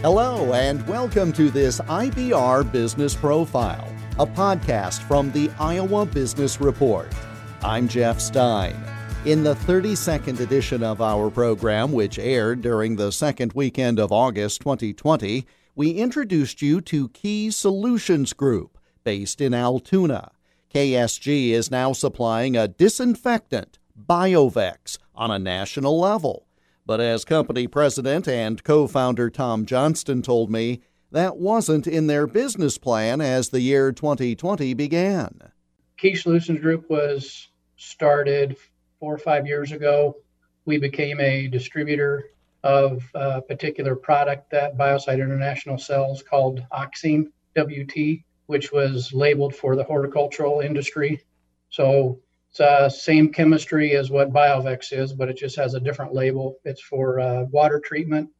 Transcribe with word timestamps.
Hello, 0.00 0.52
and 0.54 0.86
welcome 0.86 1.32
to 1.32 1.50
this 1.50 1.80
IBR 1.80 2.70
Business 2.70 3.16
Profile, 3.16 3.92
a 4.20 4.26
podcast 4.28 5.02
from 5.02 5.32
the 5.32 5.50
Iowa 5.58 6.06
Business 6.06 6.60
Report. 6.60 7.12
I'm 7.62 7.88
Jeff 7.88 8.20
Stein. 8.20 8.76
In 9.24 9.42
the 9.42 9.56
32nd 9.56 10.38
edition 10.38 10.84
of 10.84 11.02
our 11.02 11.30
program, 11.30 11.90
which 11.90 12.16
aired 12.16 12.60
during 12.60 12.94
the 12.94 13.10
second 13.10 13.54
weekend 13.54 13.98
of 13.98 14.12
August 14.12 14.60
2020, 14.60 15.44
we 15.74 15.90
introduced 15.90 16.62
you 16.62 16.80
to 16.82 17.08
Key 17.08 17.50
Solutions 17.50 18.32
Group, 18.32 18.78
based 19.02 19.40
in 19.40 19.52
Altoona. 19.52 20.30
KSG 20.72 21.50
is 21.50 21.72
now 21.72 21.92
supplying 21.92 22.56
a 22.56 22.68
disinfectant, 22.68 23.80
Biovex, 24.00 24.98
on 25.16 25.32
a 25.32 25.40
national 25.40 25.98
level. 25.98 26.46
But 26.88 27.02
as 27.02 27.26
company 27.26 27.66
president 27.66 28.26
and 28.26 28.64
co 28.64 28.86
founder 28.86 29.28
Tom 29.28 29.66
Johnston 29.66 30.22
told 30.22 30.50
me, 30.50 30.80
that 31.12 31.36
wasn't 31.36 31.86
in 31.86 32.06
their 32.06 32.26
business 32.26 32.78
plan 32.78 33.20
as 33.20 33.50
the 33.50 33.60
year 33.60 33.92
2020 33.92 34.72
began. 34.72 35.52
Key 35.98 36.14
Solutions 36.14 36.60
Group 36.60 36.88
was 36.88 37.48
started 37.76 38.56
four 39.00 39.14
or 39.14 39.18
five 39.18 39.46
years 39.46 39.70
ago. 39.70 40.16
We 40.64 40.78
became 40.78 41.20
a 41.20 41.46
distributor 41.48 42.30
of 42.64 43.02
a 43.14 43.42
particular 43.42 43.94
product 43.94 44.50
that 44.52 44.78
Biocide 44.78 45.22
International 45.22 45.76
sells 45.76 46.22
called 46.22 46.64
Oxine 46.72 47.26
WT, 47.54 48.24
which 48.46 48.72
was 48.72 49.12
labeled 49.12 49.54
for 49.54 49.76
the 49.76 49.84
horticultural 49.84 50.60
industry. 50.60 51.20
So 51.68 52.18
uh, 52.60 52.88
same 52.88 53.32
chemistry 53.32 53.96
as 53.96 54.10
what 54.10 54.32
Biovex 54.32 54.92
is, 54.92 55.12
but 55.12 55.28
it 55.28 55.36
just 55.36 55.56
has 55.56 55.74
a 55.74 55.80
different 55.80 56.14
label. 56.14 56.56
It's 56.64 56.82
for 56.82 57.20
uh, 57.20 57.44
water 57.44 57.80
treatment 57.84 58.30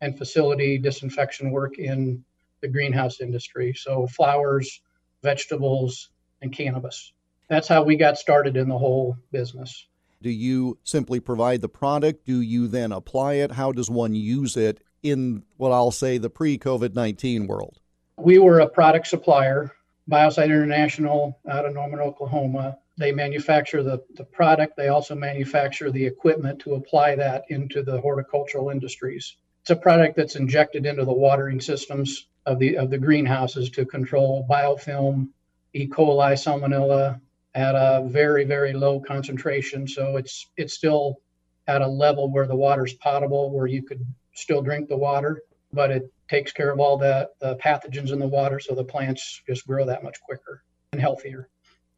and 0.00 0.16
facility 0.16 0.78
disinfection 0.78 1.50
work 1.50 1.78
in 1.78 2.24
the 2.60 2.68
greenhouse 2.68 3.20
industry. 3.20 3.74
So 3.74 4.06
flowers, 4.06 4.80
vegetables, 5.22 6.10
and 6.40 6.52
cannabis. 6.52 7.12
That's 7.48 7.68
how 7.68 7.82
we 7.82 7.96
got 7.96 8.18
started 8.18 8.56
in 8.56 8.68
the 8.68 8.78
whole 8.78 9.16
business. 9.30 9.86
Do 10.22 10.30
you 10.30 10.78
simply 10.84 11.20
provide 11.20 11.60
the 11.60 11.68
product? 11.68 12.24
Do 12.24 12.40
you 12.40 12.68
then 12.68 12.92
apply 12.92 13.34
it? 13.34 13.52
How 13.52 13.72
does 13.72 13.90
one 13.90 14.14
use 14.14 14.56
it 14.56 14.80
in 15.02 15.42
what 15.56 15.72
I'll 15.72 15.90
say 15.90 16.18
the 16.18 16.30
pre 16.30 16.58
COVID 16.58 16.94
19 16.94 17.46
world? 17.46 17.78
We 18.16 18.38
were 18.38 18.60
a 18.60 18.68
product 18.68 19.08
supplier, 19.08 19.72
Biocide 20.08 20.46
International 20.46 21.38
out 21.48 21.66
of 21.66 21.74
Norman, 21.74 22.00
Oklahoma 22.00 22.78
they 22.98 23.12
manufacture 23.12 23.82
the, 23.82 24.02
the 24.16 24.24
product. 24.24 24.76
They 24.76 24.88
also 24.88 25.14
manufacture 25.14 25.90
the 25.90 26.04
equipment 26.04 26.58
to 26.60 26.74
apply 26.74 27.16
that 27.16 27.44
into 27.48 27.82
the 27.82 28.00
horticultural 28.00 28.70
industries. 28.70 29.36
It's 29.62 29.70
a 29.70 29.76
product 29.76 30.16
that's 30.16 30.36
injected 30.36 30.86
into 30.86 31.04
the 31.04 31.12
watering 31.12 31.60
systems 31.60 32.26
of 32.46 32.58
the 32.58 32.76
of 32.76 32.90
the 32.90 32.98
greenhouses 32.98 33.70
to 33.70 33.86
control 33.86 34.46
biofilm, 34.50 35.28
E. 35.74 35.86
coli, 35.86 36.32
salmonella 36.32 37.20
at 37.54 37.74
a 37.74 38.04
very 38.08 38.44
very 38.44 38.72
low 38.72 39.00
concentration. 39.00 39.86
So 39.86 40.16
it's 40.16 40.48
it's 40.56 40.74
still 40.74 41.20
at 41.68 41.80
a 41.80 41.86
level 41.86 42.30
where 42.30 42.46
the 42.46 42.56
water's 42.56 42.94
potable, 42.94 43.50
where 43.50 43.68
you 43.68 43.82
could 43.82 44.04
still 44.34 44.62
drink 44.62 44.88
the 44.88 44.96
water, 44.96 45.42
but 45.72 45.90
it 45.90 46.12
takes 46.28 46.52
care 46.52 46.72
of 46.72 46.80
all 46.80 46.96
the, 46.96 47.28
the 47.40 47.56
pathogens 47.56 48.10
in 48.12 48.18
the 48.18 48.26
water, 48.26 48.58
so 48.58 48.74
the 48.74 48.84
plants 48.84 49.42
just 49.46 49.66
grow 49.66 49.84
that 49.84 50.02
much 50.02 50.20
quicker 50.22 50.64
and 50.92 51.00
healthier. 51.00 51.48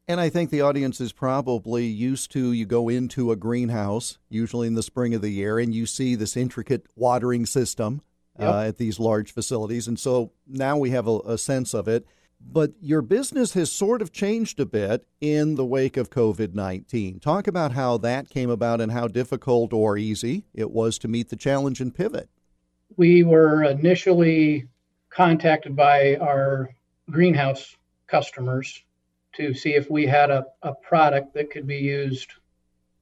And 0.06 0.20
I 0.20 0.28
think 0.28 0.50
the 0.50 0.60
audience 0.60 1.00
is 1.00 1.12
probably 1.12 1.86
used 1.86 2.30
to 2.32 2.52
you 2.52 2.66
go 2.66 2.90
into 2.90 3.32
a 3.32 3.36
greenhouse, 3.36 4.18
usually 4.28 4.66
in 4.66 4.74
the 4.74 4.82
spring 4.82 5.14
of 5.14 5.22
the 5.22 5.30
year, 5.30 5.58
and 5.58 5.74
you 5.74 5.86
see 5.86 6.14
this 6.14 6.36
intricate 6.36 6.86
watering 6.94 7.46
system 7.46 8.02
yep. 8.38 8.48
uh, 8.48 8.60
at 8.60 8.76
these 8.76 9.00
large 9.00 9.32
facilities. 9.32 9.88
And 9.88 9.98
so 9.98 10.32
now 10.46 10.76
we 10.76 10.90
have 10.90 11.06
a, 11.08 11.18
a 11.20 11.38
sense 11.38 11.72
of 11.72 11.88
it. 11.88 12.06
But 12.46 12.72
your 12.82 13.00
business 13.00 13.54
has 13.54 13.72
sort 13.72 14.02
of 14.02 14.12
changed 14.12 14.60
a 14.60 14.66
bit 14.66 15.06
in 15.22 15.54
the 15.54 15.64
wake 15.64 15.96
of 15.96 16.10
COVID 16.10 16.52
19. 16.52 17.20
Talk 17.20 17.46
about 17.46 17.72
how 17.72 17.96
that 17.98 18.28
came 18.28 18.50
about 18.50 18.82
and 18.82 18.92
how 18.92 19.08
difficult 19.08 19.72
or 19.72 19.96
easy 19.96 20.44
it 20.52 20.70
was 20.70 20.98
to 20.98 21.08
meet 21.08 21.30
the 21.30 21.36
challenge 21.36 21.80
and 21.80 21.94
pivot. 21.94 22.28
We 22.98 23.22
were 23.22 23.64
initially 23.64 24.68
contacted 25.08 25.74
by 25.74 26.16
our 26.16 26.74
greenhouse 27.10 27.76
customers 28.06 28.84
to 29.36 29.54
see 29.54 29.74
if 29.74 29.90
we 29.90 30.06
had 30.06 30.30
a, 30.30 30.44
a 30.62 30.74
product 30.74 31.34
that 31.34 31.50
could 31.50 31.66
be 31.66 31.78
used 31.78 32.32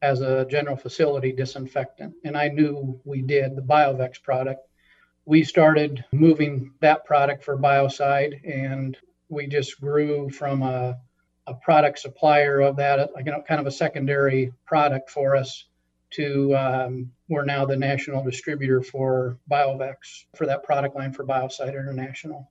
as 0.00 0.20
a 0.20 0.44
general 0.47 0.76
facility 0.76 1.32
disinfectant. 1.32 2.15
And 2.25 2.37
I 2.37 2.48
knew 2.48 3.00
we 3.04 3.22
did, 3.22 3.54
the 3.56 3.62
BioVex 3.62 4.22
product. 4.22 4.66
We 5.25 5.44
started 5.44 6.04
moving 6.10 6.72
that 6.81 7.04
product 7.04 7.44
for 7.44 7.56
Biocide, 7.56 8.41
and 8.44 8.98
we 9.28 9.47
just 9.47 9.81
grew 9.81 10.28
from 10.31 10.62
a, 10.62 10.98
a 11.47 11.54
product 11.54 12.00
supplier 12.00 12.60
of 12.60 12.76
that, 12.76 13.10
you 13.19 13.31
know, 13.31 13.43
kind 13.47 13.60
of 13.60 13.66
a 13.66 13.70
secondary 13.70 14.53
product 14.66 15.10
for 15.10 15.37
us, 15.37 15.66
to 16.10 16.54
um, 16.54 17.10
we're 17.28 17.44
now 17.44 17.64
the 17.64 17.76
national 17.76 18.22
distributor 18.22 18.82
for 18.82 19.38
BioVex 19.50 19.94
for 20.37 20.47
that 20.47 20.62
product 20.62 20.94
line 20.94 21.12
for 21.12 21.25
Biocide 21.25 21.69
International. 21.70 22.50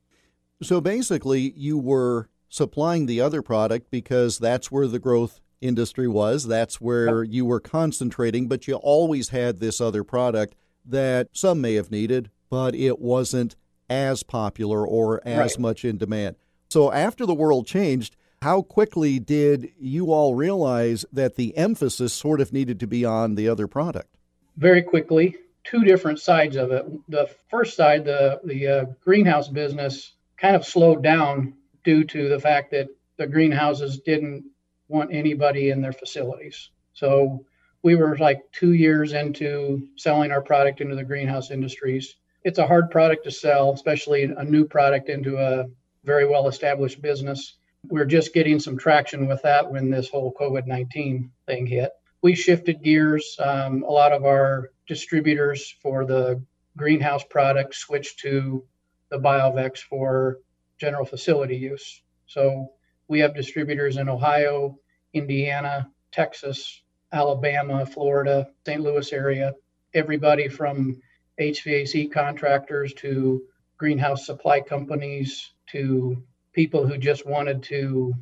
So 0.63 0.81
basically, 0.81 1.53
you 1.55 1.77
were 1.77 2.29
supplying 2.51 3.05
the 3.07 3.21
other 3.21 3.41
product 3.41 3.89
because 3.89 4.37
that's 4.37 4.69
where 4.69 4.85
the 4.85 4.99
growth 4.99 5.39
industry 5.61 6.07
was. 6.07 6.47
That's 6.47 6.81
where 6.81 7.23
you 7.23 7.45
were 7.45 7.61
concentrating, 7.61 8.47
but 8.47 8.67
you 8.67 8.75
always 8.75 9.29
had 9.29 9.59
this 9.59 9.79
other 9.79 10.03
product 10.03 10.53
that 10.85 11.29
some 11.31 11.61
may 11.61 11.75
have 11.75 11.89
needed, 11.89 12.29
but 12.49 12.75
it 12.75 12.99
wasn't 12.99 13.55
as 13.89 14.21
popular 14.21 14.85
or 14.85 15.25
as 15.25 15.51
right. 15.51 15.59
much 15.59 15.85
in 15.85 15.97
demand. 15.97 16.35
So 16.69 16.91
after 16.91 17.25
the 17.25 17.33
world 17.33 17.65
changed, 17.67 18.15
how 18.41 18.63
quickly 18.63 19.19
did 19.19 19.71
you 19.79 20.11
all 20.11 20.35
realize 20.35 21.05
that 21.13 21.35
the 21.35 21.55
emphasis 21.55 22.13
sort 22.13 22.41
of 22.41 22.51
needed 22.51 22.79
to 22.81 22.87
be 22.87 23.05
on 23.05 23.35
the 23.35 23.47
other 23.47 23.67
product? 23.67 24.17
Very 24.57 24.81
quickly. 24.81 25.37
Two 25.63 25.83
different 25.83 26.19
sides 26.19 26.55
of 26.55 26.71
it. 26.71 26.85
The 27.07 27.29
first 27.49 27.77
side, 27.77 28.03
the 28.03 28.41
the 28.43 28.67
uh, 28.67 28.85
greenhouse 29.03 29.47
business, 29.47 30.13
kind 30.37 30.55
of 30.55 30.65
slowed 30.65 31.03
down 31.03 31.53
due 31.83 32.03
to 32.03 32.29
the 32.29 32.39
fact 32.39 32.71
that 32.71 32.87
the 33.17 33.27
greenhouses 33.27 33.99
didn't 33.99 34.45
want 34.87 35.13
anybody 35.13 35.69
in 35.69 35.81
their 35.81 35.93
facilities. 35.93 36.69
So 36.93 37.45
we 37.83 37.95
were 37.95 38.17
like 38.17 38.41
two 38.51 38.73
years 38.73 39.13
into 39.13 39.87
selling 39.95 40.31
our 40.31 40.41
product 40.41 40.81
into 40.81 40.95
the 40.95 41.03
greenhouse 41.03 41.51
industries. 41.51 42.15
It's 42.43 42.59
a 42.59 42.67
hard 42.67 42.91
product 42.91 43.23
to 43.25 43.31
sell, 43.31 43.71
especially 43.71 44.23
a 44.23 44.43
new 44.43 44.65
product 44.65 45.09
into 45.09 45.37
a 45.37 45.65
very 46.03 46.27
well 46.27 46.47
established 46.47 47.01
business. 47.01 47.57
We're 47.87 48.05
just 48.05 48.33
getting 48.33 48.59
some 48.59 48.77
traction 48.77 49.27
with 49.27 49.41
that 49.43 49.71
when 49.71 49.89
this 49.89 50.09
whole 50.09 50.33
COVID 50.39 50.67
19 50.67 51.31
thing 51.47 51.65
hit. 51.65 51.91
We 52.21 52.35
shifted 52.35 52.83
gears. 52.83 53.35
Um, 53.39 53.83
a 53.83 53.91
lot 53.91 54.11
of 54.11 54.25
our 54.25 54.71
distributors 54.87 55.73
for 55.81 56.05
the 56.05 56.43
greenhouse 56.77 57.23
product 57.23 57.75
switched 57.75 58.19
to 58.19 58.63
the 59.09 59.17
BioVex 59.17 59.79
for 59.79 60.37
general 60.81 61.05
facility 61.05 61.55
use. 61.55 62.01
So 62.25 62.71
we 63.07 63.19
have 63.19 63.35
distributors 63.35 63.97
in 63.97 64.09
Ohio, 64.09 64.79
Indiana, 65.13 65.87
Texas, 66.11 66.81
Alabama, 67.13 67.85
Florida, 67.85 68.47
St. 68.65 68.81
Louis 68.81 69.13
area, 69.13 69.53
everybody 69.93 70.47
from 70.47 70.99
HVAC 71.39 72.11
contractors 72.11 72.93
to 72.95 73.43
greenhouse 73.77 74.25
supply 74.25 74.59
companies 74.59 75.53
to 75.67 76.23
people 76.51 76.87
who 76.87 76.97
just 76.97 77.27
wanted 77.27 77.61
to 77.63 78.15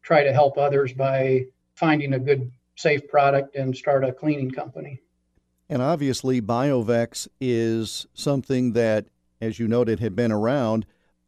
try 0.00 0.24
to 0.24 0.32
help 0.32 0.56
others 0.56 0.94
by 0.94 1.44
finding 1.74 2.14
a 2.14 2.18
good, 2.18 2.50
safe 2.76 3.06
product 3.08 3.56
and 3.56 3.76
start 3.76 4.04
a 4.04 4.12
cleaning 4.12 4.50
company. 4.50 5.02
And 5.68 5.82
obviously, 5.82 6.40
BioVex 6.40 7.28
is 7.42 8.06
something 8.14 8.72
that, 8.72 9.06
as 9.38 9.58
you 9.58 9.68
noted, 9.68 10.00
had 10.00 10.16
been 10.16 10.32
around 10.32 10.86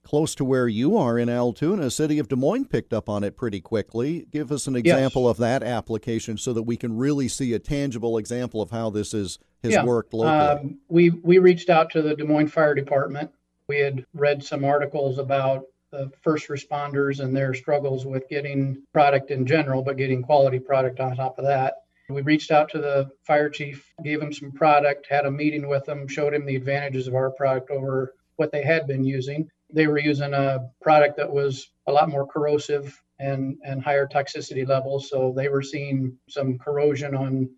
close 0.08 0.34
to 0.34 0.42
where 0.42 0.66
you 0.66 0.96
are 0.96 1.18
in 1.18 1.28
Altoona, 1.28 1.90
city 1.90 2.18
of 2.18 2.28
Des 2.28 2.36
Moines 2.36 2.64
picked 2.64 2.94
up 2.94 3.10
on 3.10 3.22
it 3.22 3.36
pretty 3.36 3.60
quickly. 3.60 4.26
Give 4.32 4.50
us 4.50 4.66
an 4.66 4.74
example 4.74 5.24
yes. 5.24 5.30
of 5.32 5.36
that 5.36 5.62
application 5.62 6.38
so 6.38 6.54
that 6.54 6.62
we 6.62 6.78
can 6.78 6.96
really 6.96 7.28
see 7.28 7.52
a 7.52 7.58
tangible 7.58 8.16
example 8.16 8.62
of 8.62 8.70
how 8.70 8.88
this 8.88 9.12
is 9.12 9.38
has 9.62 9.74
yeah. 9.74 9.84
worked 9.84 10.14
locally. 10.14 10.70
Um, 10.70 10.78
we 10.88 11.10
we 11.10 11.36
reached 11.36 11.68
out 11.68 11.90
to 11.90 12.00
the 12.00 12.16
Des 12.16 12.24
Moines 12.24 12.48
Fire 12.48 12.74
Department. 12.74 13.30
We 13.68 13.80
had 13.80 14.06
read 14.14 14.42
some 14.42 14.64
articles 14.64 15.18
about 15.18 15.64
the 15.90 16.10
first 16.22 16.48
responders 16.48 17.20
and 17.20 17.36
their 17.36 17.52
struggles 17.52 18.06
with 18.06 18.30
getting 18.30 18.82
product 18.94 19.30
in 19.30 19.44
general, 19.44 19.82
but 19.82 19.98
getting 19.98 20.22
quality 20.22 20.58
product 20.58 21.00
on 21.00 21.16
top 21.16 21.38
of 21.38 21.44
that. 21.44 21.82
We 22.08 22.22
reached 22.22 22.50
out 22.50 22.70
to 22.70 22.78
the 22.78 23.10
fire 23.26 23.50
chief, 23.50 23.92
gave 24.02 24.22
him 24.22 24.32
some 24.32 24.52
product, 24.52 25.06
had 25.10 25.26
a 25.26 25.30
meeting 25.30 25.68
with 25.68 25.86
him, 25.86 26.08
showed 26.08 26.32
him 26.32 26.46
the 26.46 26.56
advantages 26.56 27.08
of 27.08 27.14
our 27.14 27.30
product 27.30 27.70
over 27.70 28.14
what 28.36 28.52
they 28.52 28.62
had 28.62 28.86
been 28.86 29.04
using 29.04 29.50
they 29.72 29.86
were 29.86 29.98
using 29.98 30.34
a 30.34 30.70
product 30.82 31.16
that 31.16 31.30
was 31.32 31.70
a 31.86 31.92
lot 31.92 32.08
more 32.10 32.26
corrosive 32.26 33.00
and 33.20 33.58
and 33.64 33.82
higher 33.82 34.06
toxicity 34.06 34.66
levels 34.66 35.08
so 35.10 35.32
they 35.36 35.48
were 35.48 35.62
seeing 35.62 36.16
some 36.28 36.58
corrosion 36.58 37.14
on 37.14 37.50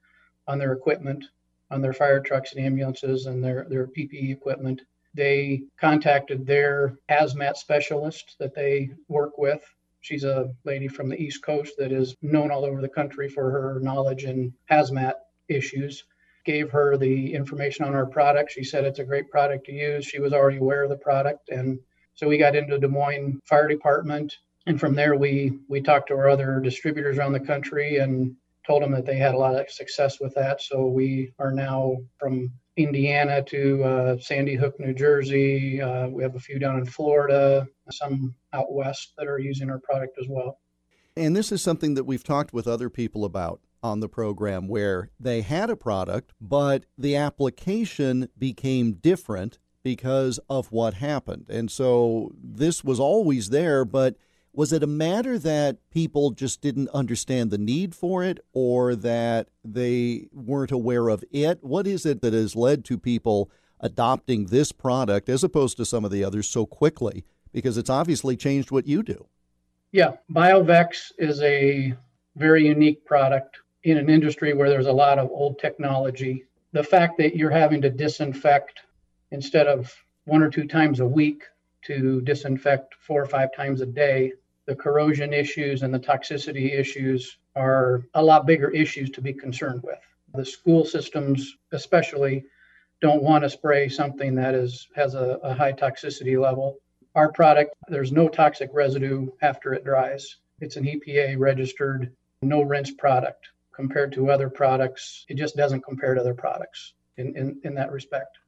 on 0.49 0.59
their 0.59 0.73
equipment 0.73 1.25
on 1.71 1.81
their 1.83 1.93
fire 1.93 2.21
trucks 2.21 2.55
and 2.55 2.65
ambulances 2.65 3.27
and 3.27 3.45
their 3.45 3.67
their 3.69 3.87
ppe 3.89 4.33
equipment 4.33 4.83
They 5.15 5.65
contacted 5.79 6.47
their 6.47 6.97
hazmat 7.11 7.57
specialist 7.57 8.37
that 8.39 8.55
they 8.55 8.91
work 9.09 9.39
with. 9.39 9.63
She's 10.01 10.25
a 10.25 10.53
lady 10.65 10.89
from 10.89 11.09
the 11.09 11.21
East 11.21 11.43
Coast 11.45 11.75
that 11.79 11.93
is 11.93 12.17
known 12.23 12.51
all 12.51 12.65
over 12.65 12.81
the 12.81 12.89
country 12.89 13.29
for 13.29 13.51
her 13.51 13.81
knowledge 13.81 14.25
in 14.25 14.55
hazmat 14.71 15.15
issues. 15.49 16.05
Gave 16.45 16.71
her 16.71 16.97
the 16.97 17.35
information 17.35 17.85
on 17.85 17.95
our 17.95 18.07
product. 18.07 18.53
She 18.53 18.65
said 18.65 18.85
it's 18.85 19.01
a 19.01 19.05
great 19.05 19.31
product 19.31 19.67
to 19.67 19.73
use. 19.73 20.07
She 20.07 20.21
was 20.21 20.33
already 20.33 20.59
aware 20.59 20.85
of 20.85 20.91
the 20.91 20.97
product. 20.97 21.51
And 21.51 21.81
so 22.15 22.29
we 22.29 22.39
got 22.39 22.57
into 22.57 22.79
Des 22.79 22.89
Moines 22.89 23.41
Fire 23.45 23.69
Department. 23.69 24.37
And 24.67 24.79
from 24.79 24.95
there, 24.95 25.17
we, 25.17 25.59
we 25.69 25.81
talked 25.81 26.09
to 26.09 26.15
our 26.15 26.29
other 26.29 26.61
distributors 26.61 27.19
around 27.19 27.33
the 27.33 27.41
country 27.41 27.97
and 27.97 28.37
told 28.67 28.83
them 28.83 28.93
that 28.93 29.07
they 29.07 29.17
had 29.17 29.35
a 29.35 29.39
lot 29.39 29.59
of 29.59 29.71
success 29.71 30.21
with 30.21 30.35
that. 30.35 30.61
So 30.61 30.87
we 30.87 31.33
are 31.39 31.51
now 31.51 31.97
from 32.19 32.53
Indiana 32.77 33.43
to 33.45 33.83
uh, 33.85 34.19
Sandy 34.19 34.55
Hook, 34.55 34.79
New 34.79 34.95
Jersey. 34.95 35.81
Uh, 35.81 36.09
we 36.09 36.23
have 36.23 36.37
a 36.37 36.41
few 36.41 36.59
down 36.59 36.79
in 36.79 36.87
Florida, 36.87 37.67
some 37.91 38.35
out 38.53 38.73
west 38.73 39.13
that 39.19 39.27
are 39.27 39.39
using 39.39 39.71
our 39.71 39.79
product 39.81 40.19
as 40.21 40.27
well. 40.29 40.59
And 41.17 41.35
this 41.35 41.51
is 41.53 41.63
something 41.63 41.95
that 41.95 42.05
we've 42.05 42.25
talked 42.25 42.53
with 42.53 42.69
other 42.69 42.89
people 42.89 43.25
about 43.25 43.61
on 43.83 44.01
the 44.01 44.09
program 44.09 44.69
where 44.69 45.11
they 45.19 45.41
had 45.41 45.71
a 45.71 45.77
product, 45.77 46.33
but 46.41 46.85
the 46.97 47.17
application 47.17 48.29
became 48.39 48.93
different 48.93 49.59
because 49.83 50.39
of 50.49 50.73
what 50.73 50.95
happened. 50.95 51.47
And 51.49 51.71
so 51.71 52.33
this 52.43 52.85
was 52.85 53.01
always 53.01 53.51
there, 53.51 53.85
but 53.85 54.17
was 54.53 54.73
it 54.73 54.83
a 54.83 54.89
matter 54.89 55.39
that 55.39 55.79
people 55.91 56.31
just 56.31 56.61
didn't 56.61 56.89
understand 56.91 57.51
the 57.51 57.59
need 57.59 57.95
for 57.95 58.25
it 58.25 58.41
or 58.53 58.97
that 58.97 59.49
they 59.65 60.29
weren't 60.33 60.73
aware 60.73 61.09
of 61.09 61.25
it? 61.31 61.63
What 61.63 61.87
is 61.87 62.05
it 62.05 62.21
that 62.23 62.33
has 62.33 62.57
led 62.57 62.85
to 62.87 62.99
people 62.99 63.51
adopting 63.79 64.47
this 64.47 64.73
product 64.73 65.29
as 65.29 65.45
opposed 65.45 65.77
to 65.77 65.85
some 65.85 66.05
of 66.05 66.11
the 66.11 66.25
others 66.25 66.49
so 66.49 66.67
quickly? 66.67 67.25
Because 67.53 67.79
it's 67.79 67.91
obviously 67.91 68.37
changed 68.37 68.71
what 68.71 68.87
you 68.87 69.03
do. 69.03 69.27
Yeah, 69.93 70.13
BioVex 70.33 71.13
is 71.19 71.41
a 71.43 71.95
very 72.37 72.67
unique 72.67 73.05
product 73.05 73.59
in 73.85 73.99
an 73.99 74.11
industry 74.11 74.53
where 74.53 74.69
there's 74.69 74.87
a 74.87 74.93
lot 74.93 75.19
of 75.19 75.31
old 75.31 75.59
technology. 75.59 76.45
The 76.73 76.85
fact 76.85 77.19
that 77.19 77.37
you're 77.37 77.51
having 77.51 77.81
to 77.83 77.91
disinfect 77.91 78.83
instead 79.31 79.67
of 79.67 79.95
one 80.25 80.43
or 80.43 80.51
two 80.51 80.67
times 80.67 81.01
a 81.01 81.07
week 81.07 81.45
to 81.83 82.21
disinfect 82.23 82.95
four 83.01 83.23
or 83.23 83.27
five 83.27 83.55
times 83.55 83.81
a 83.81 83.87
day, 83.87 84.33
the 84.67 84.75
corrosion 84.75 85.33
issues 85.33 85.83
and 85.83 85.93
the 85.93 85.99
toxicity 85.99 86.79
issues 86.79 87.39
are 87.57 88.05
a 88.15 88.23
lot 88.23 88.47
bigger 88.47 88.71
issues 88.71 89.11
to 89.11 89.21
be 89.21 89.33
concerned 89.33 89.83
with. 89.83 89.99
The 90.35 90.45
school 90.45 90.85
systems, 90.85 91.57
especially, 91.73 92.45
don't 93.01 93.23
want 93.23 93.43
to 93.43 93.51
spray 93.51 93.89
something 93.89 94.35
that 94.35 94.55
is 94.55 94.89
has 94.95 95.15
a, 95.15 95.39
a 95.43 95.55
high 95.55 95.73
toxicity 95.73 96.41
level. 96.41 96.79
Our 97.15 97.33
product, 97.33 97.75
there's 97.89 98.13
no 98.13 98.29
toxic 98.29 98.71
residue 98.73 99.29
after 99.43 99.73
it 99.73 99.85
dries. 99.85 100.37
It's 100.61 100.77
an 100.77 100.85
EPA 100.85 101.39
registered, 101.39 102.13
no 102.43 102.63
rinse 102.63 102.93
product 102.93 103.49
compared 103.73 104.13
to 104.13 104.31
other 104.31 104.51
products. 104.51 105.25
It 105.29 105.35
just 105.35 105.57
doesn't 105.57 105.81
compare 105.81 106.15
to 106.15 106.21
other 106.21 106.35
products 106.35 106.93
in, 107.17 107.35
in, 107.37 107.61
in 107.65 107.75
that 107.75 107.91
respect. 107.91 108.39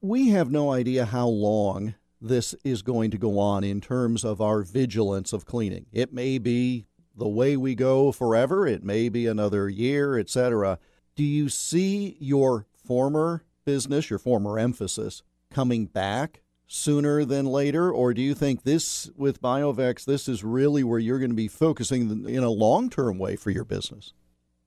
We 0.00 0.28
have 0.28 0.50
no 0.50 0.70
idea 0.70 1.06
how 1.06 1.26
long 1.26 1.94
this 2.20 2.54
is 2.62 2.82
going 2.82 3.10
to 3.10 3.18
go 3.18 3.38
on 3.38 3.64
in 3.64 3.80
terms 3.80 4.24
of 4.24 4.40
our 4.40 4.62
vigilance 4.62 5.32
of 5.32 5.44
cleaning. 5.44 5.86
It 5.92 6.12
may 6.12 6.38
be 6.38 6.86
the 7.16 7.28
way 7.28 7.56
we 7.56 7.74
go 7.74 8.12
forever, 8.12 8.64
it 8.64 8.84
may 8.84 9.08
be 9.08 9.26
another 9.26 9.68
year, 9.68 10.16
etc. 10.16 10.78
Do 11.16 11.24
you 11.24 11.48
see 11.48 12.16
your 12.20 12.66
former 12.76 13.42
business, 13.64 14.08
your 14.08 14.20
former 14.20 14.56
emphasis, 14.56 15.24
coming 15.50 15.86
back 15.86 16.42
sooner 16.68 17.24
than 17.24 17.46
later? 17.46 17.90
Or 17.90 18.14
do 18.14 18.22
you 18.22 18.34
think 18.34 18.62
this, 18.62 19.10
with 19.16 19.42
BioVex, 19.42 20.04
this 20.04 20.28
is 20.28 20.44
really 20.44 20.84
where 20.84 21.00
you're 21.00 21.18
going 21.18 21.32
to 21.32 21.36
be 21.36 21.48
focusing 21.48 22.24
in 22.28 22.44
a 22.44 22.50
long 22.50 22.88
term 22.88 23.18
way 23.18 23.34
for 23.34 23.50
your 23.50 23.64
business? 23.64 24.12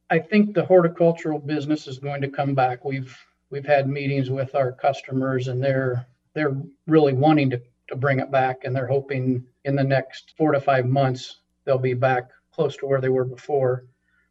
I 0.09 0.19
think 0.19 0.53
the 0.53 0.65
horticultural 0.65 1.39
business 1.39 1.87
is 1.87 1.99
going 1.99 2.19
to 2.21 2.27
come 2.27 2.53
back. 2.53 2.83
We've 2.83 3.17
we've 3.51 3.65
had 3.65 3.87
meetings 3.87 4.29
with 4.29 4.55
our 4.55 4.71
customers 4.71 5.47
and 5.47 5.63
they're 5.63 6.05
they're 6.33 6.55
really 6.87 7.13
wanting 7.13 7.49
to, 7.49 7.61
to 7.89 7.95
bring 7.95 8.19
it 8.19 8.31
back 8.31 8.63
and 8.63 8.75
they're 8.75 8.87
hoping 8.87 9.45
in 9.65 9.75
the 9.75 9.83
next 9.83 10.33
four 10.37 10.53
to 10.53 10.59
five 10.61 10.85
months 10.85 11.41
they'll 11.65 11.77
be 11.77 11.93
back 11.93 12.29
close 12.51 12.75
to 12.77 12.85
where 12.85 13.01
they 13.01 13.09
were 13.09 13.25
before. 13.25 13.85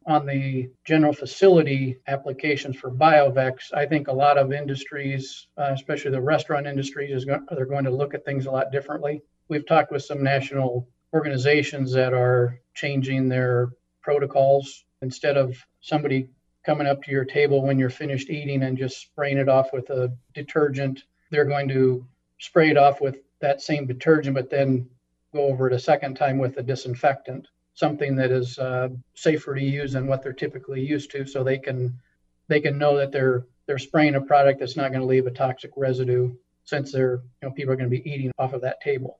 On 0.07 0.25
the 0.25 0.69
general 0.83 1.13
facility 1.13 1.99
applications 2.07 2.75
for 2.75 2.91
BioVex, 2.91 3.71
I 3.71 3.85
think 3.85 4.07
a 4.07 4.13
lot 4.13 4.39
of 4.39 4.51
industries, 4.51 5.47
uh, 5.57 5.69
especially 5.73 6.09
the 6.09 6.21
restaurant 6.21 6.65
industries, 6.65 7.11
is 7.11 7.25
going, 7.25 7.45
they're 7.51 7.65
going 7.67 7.83
to 7.83 7.91
look 7.91 8.15
at 8.15 8.25
things 8.25 8.47
a 8.47 8.51
lot 8.51 8.71
differently. 8.71 9.21
We've 9.47 9.65
talked 9.65 9.91
with 9.91 10.03
some 10.03 10.23
national 10.23 10.87
organizations 11.13 11.93
that 11.93 12.13
are 12.13 12.59
changing 12.73 13.29
their 13.29 13.69
protocols 14.01 14.85
instead 15.03 15.37
of 15.37 15.55
somebody 15.81 16.29
coming 16.65 16.87
up 16.87 17.03
to 17.03 17.11
your 17.11 17.25
table 17.25 17.63
when 17.63 17.79
you're 17.79 17.89
finished 17.89 18.29
eating 18.29 18.63
and 18.63 18.77
just 18.77 19.01
spraying 19.01 19.37
it 19.37 19.49
off 19.49 19.73
with 19.73 19.89
a 19.89 20.13
detergent 20.33 21.03
they're 21.31 21.45
going 21.45 21.69
to 21.69 22.05
spray 22.37 22.69
it 22.69 22.77
off 22.77 23.01
with 23.01 23.17
that 23.39 23.61
same 23.61 23.87
detergent, 23.87 24.35
but 24.35 24.49
then 24.49 24.87
go 25.33 25.45
over 25.45 25.67
it 25.67 25.73
a 25.73 25.79
second 25.79 26.15
time 26.15 26.37
with 26.37 26.57
a 26.57 26.63
disinfectant, 26.63 27.47
something 27.73 28.15
that 28.17 28.31
is 28.31 28.59
uh, 28.59 28.89
safer 29.15 29.55
to 29.55 29.63
use 29.63 29.93
than 29.93 30.05
what 30.05 30.21
they're 30.21 30.33
typically 30.33 30.81
used 30.81 31.09
to, 31.11 31.25
so 31.25 31.43
they 31.43 31.57
can 31.57 31.97
they 32.47 32.59
can 32.59 32.77
know 32.77 32.97
that 32.97 33.11
they're 33.11 33.45
they're 33.65 33.79
spraying 33.79 34.15
a 34.15 34.21
product 34.21 34.59
that's 34.59 34.75
not 34.75 34.89
going 34.89 35.01
to 35.01 35.07
leave 35.07 35.25
a 35.25 35.31
toxic 35.31 35.71
residue, 35.77 36.33
since 36.65 36.91
they're 36.91 37.21
you 37.41 37.47
know 37.47 37.51
people 37.51 37.73
are 37.73 37.77
going 37.77 37.89
to 37.89 37.97
be 37.97 38.07
eating 38.09 38.31
off 38.37 38.53
of 38.53 38.61
that 38.61 38.81
table. 38.81 39.19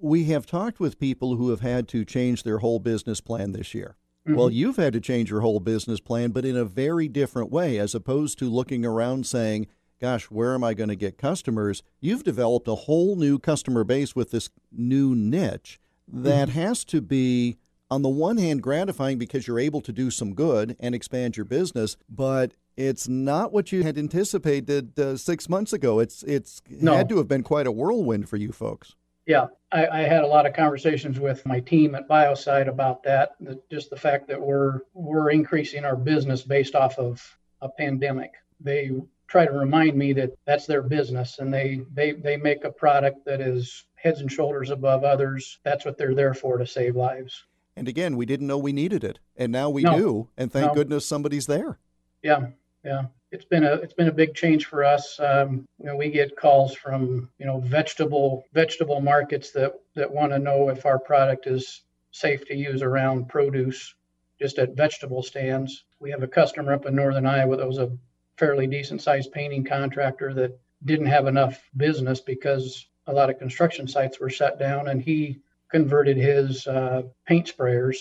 We 0.00 0.24
have 0.24 0.46
talked 0.46 0.80
with 0.80 0.98
people 0.98 1.36
who 1.36 1.50
have 1.50 1.60
had 1.60 1.88
to 1.88 2.04
change 2.04 2.42
their 2.42 2.58
whole 2.58 2.78
business 2.78 3.20
plan 3.20 3.52
this 3.52 3.72
year. 3.74 3.96
Mm-hmm. 4.26 4.36
Well, 4.36 4.50
you've 4.50 4.76
had 4.76 4.92
to 4.92 5.00
change 5.00 5.30
your 5.30 5.40
whole 5.40 5.60
business 5.60 5.98
plan, 5.98 6.30
but 6.30 6.44
in 6.44 6.56
a 6.56 6.64
very 6.64 7.08
different 7.08 7.50
way, 7.50 7.78
as 7.78 7.94
opposed 7.94 8.38
to 8.38 8.48
looking 8.48 8.84
around 8.84 9.26
saying, 9.26 9.66
gosh, 10.00 10.24
where 10.24 10.54
am 10.54 10.62
I 10.62 10.74
going 10.74 10.88
to 10.88 10.96
get 10.96 11.18
customers? 11.18 11.82
You've 12.00 12.24
developed 12.24 12.68
a 12.68 12.74
whole 12.74 13.16
new 13.16 13.38
customer 13.38 13.84
base 13.84 14.14
with 14.14 14.30
this 14.30 14.48
new 14.70 15.14
niche 15.14 15.80
that 16.06 16.48
mm-hmm. 16.48 16.60
has 16.60 16.84
to 16.86 17.00
be, 17.00 17.56
on 17.90 18.02
the 18.02 18.08
one 18.08 18.36
hand, 18.36 18.62
gratifying 18.62 19.18
because 19.18 19.46
you're 19.46 19.58
able 19.58 19.80
to 19.80 19.92
do 19.92 20.10
some 20.10 20.34
good 20.34 20.76
and 20.78 20.94
expand 20.94 21.36
your 21.36 21.44
business, 21.44 21.96
but 22.08 22.52
it's 22.76 23.08
not 23.08 23.52
what 23.52 23.72
you 23.72 23.82
had 23.82 23.98
anticipated 23.98 24.98
uh, 24.98 25.16
six 25.16 25.48
months 25.48 25.72
ago. 25.72 25.98
It's 25.98 26.22
it's 26.22 26.62
no. 26.68 26.94
had 26.94 27.08
to 27.10 27.18
have 27.18 27.28
been 27.28 27.42
quite 27.42 27.66
a 27.66 27.72
whirlwind 27.72 28.28
for 28.28 28.36
you 28.36 28.52
folks. 28.52 28.94
Yeah, 29.26 29.46
I, 29.70 29.86
I, 29.86 30.00
had 30.00 30.24
a 30.24 30.26
lot 30.26 30.46
of 30.46 30.52
conversations 30.52 31.20
with 31.20 31.46
my 31.46 31.60
team 31.60 31.94
at 31.94 32.08
Biocide 32.08 32.68
about 32.68 33.04
that. 33.04 33.30
The, 33.40 33.60
just 33.70 33.90
the 33.90 33.96
fact 33.96 34.26
that 34.28 34.40
we're 34.40 34.80
we're 34.94 35.30
increasing 35.30 35.84
our 35.84 35.96
business 35.96 36.42
based 36.42 36.74
off 36.74 36.98
of 36.98 37.22
a 37.60 37.68
pandemic. 37.68 38.32
They 38.60 38.90
try 39.28 39.46
to 39.46 39.52
remind 39.52 39.96
me 39.96 40.12
that 40.12 40.32
that's 40.44 40.66
their 40.66 40.82
business 40.82 41.38
and 41.38 41.54
they 41.54 41.80
they 41.94 42.12
they 42.12 42.36
make 42.36 42.64
a 42.64 42.70
product 42.70 43.24
that 43.24 43.40
is 43.40 43.84
heads 43.94 44.20
and 44.20 44.30
shoulders 44.30 44.70
above 44.70 45.04
others. 45.04 45.58
That's 45.62 45.84
what 45.84 45.96
they're 45.96 46.14
there 46.14 46.34
for 46.34 46.58
to 46.58 46.66
save 46.66 46.96
lives. 46.96 47.44
And 47.76 47.88
again, 47.88 48.16
we 48.16 48.26
didn't 48.26 48.48
know 48.48 48.58
we 48.58 48.72
needed 48.72 49.04
it, 49.04 49.18
and 49.36 49.50
now 49.50 49.70
we 49.70 49.82
no. 49.82 49.96
do. 49.96 50.28
And 50.36 50.52
thank 50.52 50.68
no. 50.68 50.74
goodness 50.74 51.06
somebody's 51.06 51.46
there. 51.46 51.78
Yeah, 52.22 52.48
yeah. 52.84 53.04
It's 53.32 53.46
been 53.46 53.64
a 53.64 53.74
it's 53.76 53.94
been 53.94 54.08
a 54.08 54.12
big 54.12 54.34
change 54.34 54.66
for 54.66 54.84
us. 54.84 55.18
Um, 55.18 55.66
you 55.78 55.86
know, 55.86 55.96
we 55.96 56.10
get 56.10 56.36
calls 56.36 56.74
from 56.74 57.30
you 57.38 57.46
know 57.46 57.60
vegetable 57.60 58.44
vegetable 58.52 59.00
markets 59.00 59.52
that 59.52 59.72
that 59.94 60.12
want 60.12 60.32
to 60.32 60.38
know 60.38 60.68
if 60.68 60.84
our 60.84 60.98
product 60.98 61.46
is 61.46 61.82
safe 62.10 62.44
to 62.46 62.54
use 62.54 62.82
around 62.82 63.30
produce, 63.30 63.94
just 64.38 64.58
at 64.58 64.76
vegetable 64.76 65.22
stands. 65.22 65.84
We 65.98 66.10
have 66.10 66.22
a 66.22 66.28
customer 66.28 66.74
up 66.74 66.84
in 66.84 66.94
northern 66.94 67.24
Iowa 67.24 67.56
that 67.56 67.66
was 67.66 67.78
a 67.78 67.96
fairly 68.36 68.66
decent 68.66 69.00
sized 69.00 69.32
painting 69.32 69.64
contractor 69.64 70.34
that 70.34 70.58
didn't 70.84 71.06
have 71.06 71.26
enough 71.26 71.62
business 71.76 72.20
because 72.20 72.86
a 73.06 73.12
lot 73.12 73.30
of 73.30 73.38
construction 73.38 73.88
sites 73.88 74.20
were 74.20 74.28
shut 74.28 74.58
down 74.58 74.88
and 74.88 75.00
he 75.00 75.38
converted 75.70 76.18
his 76.18 76.66
uh, 76.66 77.02
paint 77.26 77.50
sprayers 77.56 77.96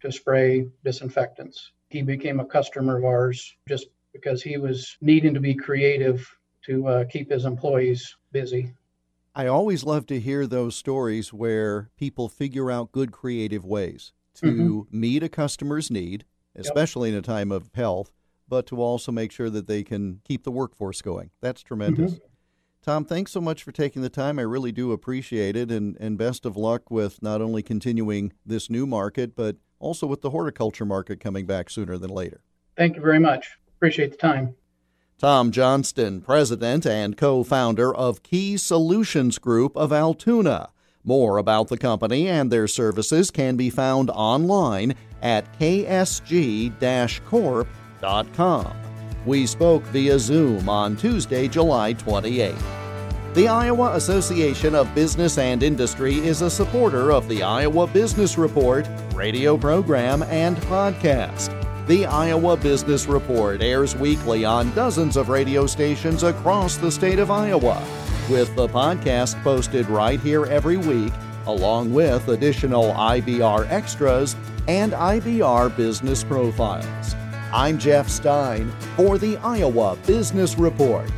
to 0.00 0.12
spray 0.12 0.68
disinfectants. 0.84 1.72
He 1.88 2.02
became 2.02 2.40
a 2.40 2.44
customer 2.44 2.98
of 2.98 3.04
ours 3.04 3.54
just 3.68 3.86
because 4.22 4.42
he 4.42 4.56
was 4.56 4.96
needing 5.00 5.34
to 5.34 5.40
be 5.40 5.54
creative 5.54 6.28
to 6.64 6.86
uh, 6.86 7.04
keep 7.04 7.30
his 7.30 7.44
employees 7.44 8.16
busy. 8.32 8.72
I 9.34 9.46
always 9.46 9.84
love 9.84 10.06
to 10.06 10.18
hear 10.18 10.46
those 10.46 10.76
stories 10.76 11.32
where 11.32 11.90
people 11.96 12.28
figure 12.28 12.70
out 12.70 12.92
good 12.92 13.12
creative 13.12 13.64
ways 13.64 14.12
to 14.36 14.46
mm-hmm. 14.46 15.00
meet 15.00 15.22
a 15.22 15.28
customer's 15.28 15.90
need, 15.90 16.24
especially 16.54 17.10
yep. 17.10 17.14
in 17.14 17.18
a 17.18 17.22
time 17.22 17.52
of 17.52 17.70
health, 17.74 18.12
but 18.48 18.66
to 18.68 18.80
also 18.80 19.12
make 19.12 19.32
sure 19.32 19.50
that 19.50 19.66
they 19.66 19.82
can 19.82 20.20
keep 20.24 20.44
the 20.44 20.50
workforce 20.50 21.02
going. 21.02 21.30
That's 21.40 21.62
tremendous. 21.62 22.12
Mm-hmm. 22.12 22.26
Tom, 22.82 23.04
thanks 23.04 23.32
so 23.32 23.40
much 23.40 23.62
for 23.62 23.72
taking 23.72 24.02
the 24.02 24.08
time. 24.08 24.38
I 24.38 24.42
really 24.42 24.72
do 24.72 24.92
appreciate 24.92 25.56
it, 25.56 25.70
and, 25.70 25.96
and 25.98 26.16
best 26.16 26.46
of 26.46 26.56
luck 26.56 26.90
with 26.90 27.20
not 27.20 27.42
only 27.42 27.62
continuing 27.62 28.32
this 28.44 28.70
new 28.70 28.86
market, 28.86 29.34
but 29.34 29.56
also 29.80 30.06
with 30.06 30.22
the 30.22 30.30
horticulture 30.30 30.84
market 30.84 31.18
coming 31.18 31.46
back 31.46 31.68
sooner 31.68 31.98
than 31.98 32.10
later. 32.10 32.42
Thank 32.76 32.96
you 32.96 33.02
very 33.02 33.18
much. 33.18 33.58
Appreciate 33.76 34.10
the 34.10 34.16
time. 34.16 34.54
Tom 35.18 35.50
Johnston, 35.50 36.20
president 36.20 36.86
and 36.86 37.16
co 37.16 37.42
founder 37.42 37.94
of 37.94 38.22
Key 38.22 38.56
Solutions 38.56 39.38
Group 39.38 39.76
of 39.76 39.92
Altoona. 39.92 40.70
More 41.04 41.38
about 41.38 41.68
the 41.68 41.78
company 41.78 42.28
and 42.28 42.50
their 42.50 42.66
services 42.66 43.30
can 43.30 43.56
be 43.56 43.70
found 43.70 44.10
online 44.10 44.94
at 45.22 45.58
ksg 45.58 46.72
corp.com. 47.24 48.72
We 49.24 49.46
spoke 49.46 49.82
via 49.84 50.18
Zoom 50.18 50.68
on 50.68 50.96
Tuesday, 50.96 51.48
July 51.48 51.94
28th. 51.94 52.62
The 53.34 53.48
Iowa 53.48 53.94
Association 53.94 54.74
of 54.74 54.94
Business 54.94 55.38
and 55.38 55.62
Industry 55.62 56.16
is 56.16 56.42
a 56.42 56.50
supporter 56.50 57.12
of 57.12 57.28
the 57.28 57.42
Iowa 57.42 57.86
Business 57.86 58.38
Report, 58.38 58.88
radio 59.14 59.56
program, 59.56 60.22
and 60.24 60.56
podcast. 60.58 61.55
The 61.86 62.04
Iowa 62.04 62.56
Business 62.56 63.06
Report 63.06 63.62
airs 63.62 63.94
weekly 63.94 64.44
on 64.44 64.74
dozens 64.74 65.16
of 65.16 65.28
radio 65.28 65.68
stations 65.68 66.24
across 66.24 66.76
the 66.76 66.90
state 66.90 67.20
of 67.20 67.30
Iowa, 67.30 67.80
with 68.28 68.52
the 68.56 68.66
podcast 68.66 69.40
posted 69.44 69.88
right 69.88 70.18
here 70.18 70.46
every 70.46 70.78
week, 70.78 71.12
along 71.46 71.92
with 71.94 72.26
additional 72.26 72.86
IBR 72.94 73.70
extras 73.70 74.34
and 74.66 74.94
IBR 74.94 75.76
business 75.76 76.24
profiles. 76.24 77.14
I'm 77.52 77.78
Jeff 77.78 78.08
Stein 78.08 78.68
for 78.96 79.16
the 79.16 79.36
Iowa 79.36 79.96
Business 80.08 80.58
Report. 80.58 81.08